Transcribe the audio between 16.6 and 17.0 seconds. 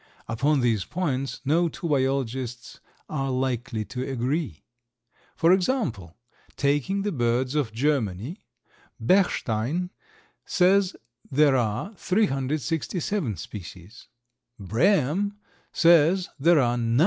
900.